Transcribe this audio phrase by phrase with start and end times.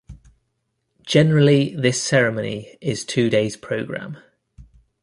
[1.05, 4.17] Generally this ceremony is two days programme.